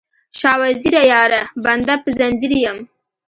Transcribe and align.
شاه 0.39 0.57
وزیره 0.63 1.03
یاره، 1.13 1.41
بنده 1.63 1.95
په 2.03 2.09
ځنځیر 2.17 2.53
یم 2.65 2.77